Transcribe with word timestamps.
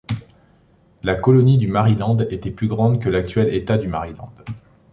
La 1.03 1.13
colonie 1.13 1.59
du 1.59 1.67
Maryland 1.67 2.17
était 2.31 2.49
plus 2.49 2.67
grande 2.67 2.99
que 2.99 3.07
l’actuel 3.07 3.53
État 3.53 3.77
du 3.77 3.87
Maryland. 3.87 4.33